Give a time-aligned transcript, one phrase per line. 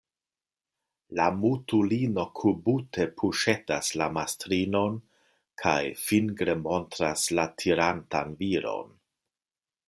[1.17, 4.97] La mutulino kubute puŝetas la mastrinon
[5.65, 5.77] kaj
[6.07, 8.91] fingre montras la tirantan viron.